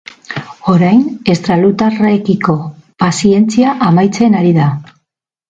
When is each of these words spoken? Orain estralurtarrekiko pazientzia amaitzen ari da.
Orain 0.71 1.03
estralurtarrekiko 1.33 2.57
pazientzia 3.05 3.77
amaitzen 3.91 4.41
ari 4.43 4.57
da. 4.59 4.73